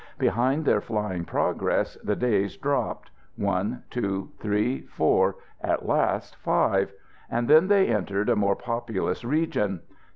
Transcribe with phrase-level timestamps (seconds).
[0.17, 6.91] Behind their flying progress the days dropped one, two, three, four, at last five;
[7.29, 9.81] and then they entered a more populous region.